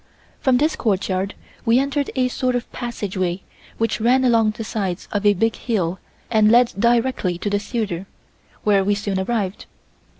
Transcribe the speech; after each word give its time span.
From 0.39 0.57
this 0.57 0.75
courtyard 0.75 1.35
we 1.63 1.77
entered 1.77 2.09
a 2.15 2.27
sort 2.27 2.55
of 2.55 2.71
passageway 2.71 3.43
which 3.77 4.01
ran 4.01 4.23
along 4.25 4.55
the 4.57 4.63
sides 4.63 5.07
of 5.11 5.27
a 5.27 5.35
big 5.35 5.55
hill 5.55 5.99
and 6.31 6.49
led 6.49 6.73
directly 6.79 7.37
to 7.37 7.51
the 7.51 7.59
theatre, 7.59 8.07
where 8.63 8.83
we 8.83 8.95
soon 8.95 9.19
arrived. 9.19 9.67